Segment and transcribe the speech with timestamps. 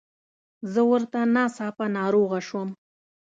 [0.71, 2.69] زه ورته ناڅاپه ناروغه شوم.